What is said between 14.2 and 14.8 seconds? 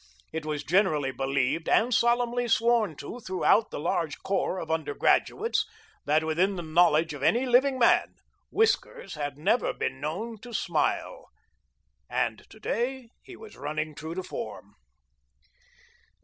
form.